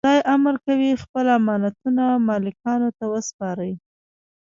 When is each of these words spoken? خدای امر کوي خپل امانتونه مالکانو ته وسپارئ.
خدای 0.03 0.19
امر 0.35 0.55
کوي 0.65 0.91
خپل 1.03 1.25
امانتونه 1.39 2.05
مالکانو 2.27 2.89
ته 2.97 3.03
وسپارئ. 3.13 3.73